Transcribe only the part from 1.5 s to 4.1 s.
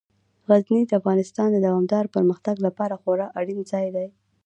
د دوامداره پرمختګ لپاره خورا اړین ځای دی.